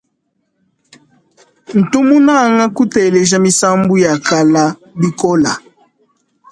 Ntu 1.79 1.97
munanga 2.07 2.65
kuteleja 2.77 3.35
misambu 3.45 3.93
ya 4.05 4.13
kala 4.27 4.63
bikola. 4.99 5.51